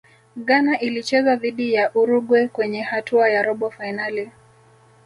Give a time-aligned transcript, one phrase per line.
[0.37, 4.31] ghana ilicheza dhidi ya uruguay kwenye hatua ya robo fainali